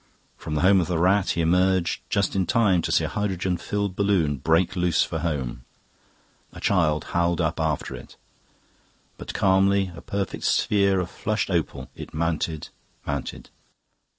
From 0.35 0.55
the 0.55 0.61
home 0.61 0.81
of 0.81 0.87
the 0.87 0.97
Rat 0.97 1.29
he 1.29 1.41
emerged 1.41 2.01
just 2.09 2.35
in 2.35 2.47
time 2.47 2.81
to 2.81 2.91
see 2.91 3.03
a 3.03 3.07
hydrogen 3.07 3.55
filled 3.55 3.95
balloon 3.95 4.37
break 4.37 4.75
loose 4.75 5.03
for 5.03 5.19
home. 5.19 5.63
A 6.53 6.59
child 6.59 7.03
howled 7.13 7.39
up 7.39 7.59
after 7.59 7.93
it; 7.95 8.15
but 9.19 9.35
calmly, 9.35 9.91
a 9.95 10.01
perfect 10.01 10.43
sphere 10.45 10.99
of 10.99 11.11
flushed 11.11 11.51
opal, 11.51 11.87
it 11.95 12.15
mounted, 12.15 12.69
mounted. 13.05 13.51